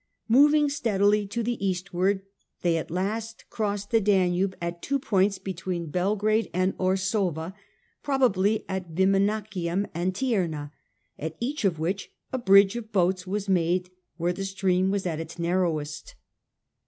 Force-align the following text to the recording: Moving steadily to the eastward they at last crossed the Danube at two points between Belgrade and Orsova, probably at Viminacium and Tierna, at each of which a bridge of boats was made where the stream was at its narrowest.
Moving 0.27 0.67
steadily 0.67 1.27
to 1.27 1.43
the 1.43 1.63
eastward 1.63 2.23
they 2.63 2.75
at 2.75 2.89
last 2.89 3.45
crossed 3.51 3.91
the 3.91 4.01
Danube 4.01 4.55
at 4.59 4.81
two 4.81 4.97
points 4.97 5.37
between 5.37 5.91
Belgrade 5.91 6.49
and 6.55 6.75
Orsova, 6.79 7.53
probably 8.01 8.65
at 8.67 8.95
Viminacium 8.95 9.85
and 9.93 10.15
Tierna, 10.15 10.71
at 11.19 11.37
each 11.39 11.65
of 11.65 11.77
which 11.77 12.09
a 12.33 12.39
bridge 12.39 12.75
of 12.75 12.91
boats 12.91 13.27
was 13.27 13.47
made 13.47 13.91
where 14.17 14.33
the 14.33 14.43
stream 14.43 14.89
was 14.89 15.05
at 15.05 15.19
its 15.19 15.37
narrowest. 15.37 16.15